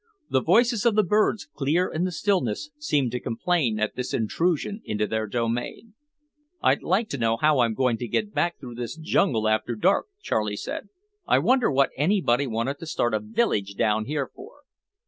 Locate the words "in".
1.87-2.05